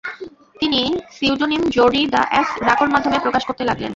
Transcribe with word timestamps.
তিনি 0.55 0.81
সিউডোনিম 1.11 1.63
জোর্ডি 1.75 2.01
দ্য'এস 2.13 2.49
রাকোর 2.67 2.89
মাধ্যমে 2.93 3.17
প্রকাশ 3.19 3.43
করতে 3.45 3.63
লাগলেন। 3.63 3.89